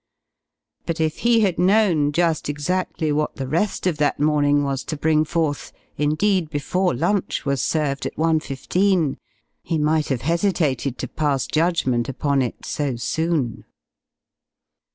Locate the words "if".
0.99-1.17